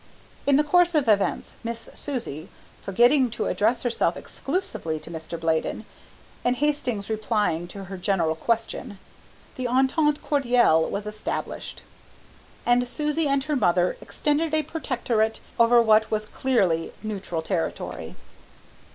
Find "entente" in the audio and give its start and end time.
9.67-10.19